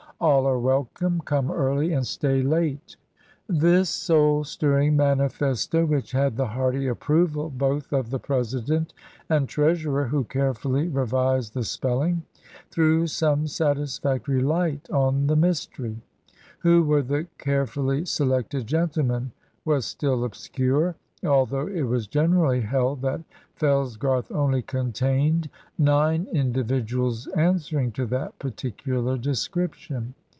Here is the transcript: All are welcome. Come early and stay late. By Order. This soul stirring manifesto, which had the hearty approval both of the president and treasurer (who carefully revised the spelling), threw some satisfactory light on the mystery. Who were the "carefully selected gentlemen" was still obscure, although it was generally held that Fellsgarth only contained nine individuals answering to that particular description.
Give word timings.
All 0.21 0.45
are 0.45 0.59
welcome. 0.59 1.19
Come 1.25 1.49
early 1.49 1.93
and 1.93 2.05
stay 2.05 2.43
late. 2.43 2.95
By 3.49 3.55
Order. 3.55 3.65
This 3.67 3.89
soul 3.89 4.43
stirring 4.43 4.95
manifesto, 4.95 5.83
which 5.83 6.11
had 6.11 6.37
the 6.37 6.45
hearty 6.45 6.85
approval 6.85 7.49
both 7.49 7.91
of 7.91 8.11
the 8.11 8.19
president 8.19 8.93
and 9.29 9.49
treasurer 9.49 10.05
(who 10.05 10.23
carefully 10.25 10.87
revised 10.89 11.55
the 11.55 11.63
spelling), 11.63 12.21
threw 12.69 13.07
some 13.07 13.47
satisfactory 13.47 14.43
light 14.43 14.87
on 14.91 15.25
the 15.25 15.35
mystery. 15.35 15.97
Who 16.59 16.83
were 16.83 17.01
the 17.01 17.25
"carefully 17.39 18.05
selected 18.05 18.67
gentlemen" 18.67 19.31
was 19.65 19.85
still 19.85 20.23
obscure, 20.23 20.93
although 21.23 21.67
it 21.67 21.83
was 21.83 22.07
generally 22.07 22.61
held 22.61 22.99
that 23.03 23.21
Fellsgarth 23.53 24.31
only 24.31 24.63
contained 24.63 25.47
nine 25.77 26.27
individuals 26.33 27.27
answering 27.37 27.91
to 27.91 28.07
that 28.07 28.39
particular 28.39 29.19
description. 29.19 30.15